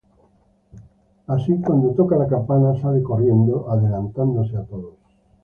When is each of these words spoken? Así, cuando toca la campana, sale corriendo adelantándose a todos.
Así, 1.27 1.61
cuando 1.63 1.91
toca 1.93 2.15
la 2.17 2.25
campana, 2.27 2.73
sale 2.81 3.03
corriendo 3.03 3.69
adelantándose 3.69 4.57
a 4.57 4.63
todos. 4.63 4.95